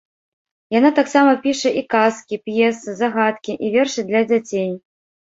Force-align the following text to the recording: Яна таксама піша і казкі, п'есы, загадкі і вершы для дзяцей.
Яна 0.75 0.89
таксама 0.99 1.33
піша 1.43 1.71
і 1.81 1.83
казкі, 1.93 2.39
п'есы, 2.49 2.95
загадкі 3.01 3.53
і 3.67 3.69
вершы 3.75 4.01
для 4.09 4.21
дзяцей. 4.33 4.69